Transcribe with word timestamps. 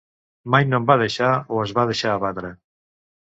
Mai 0.53 0.63
no 0.69 0.77
em 0.81 0.87
va 0.91 0.95
deixar 1.01 1.29
-o 1.51 1.59
es 1.65 1.75
va 1.79 1.85
deixar- 1.91 2.13
abatre. 2.21 2.49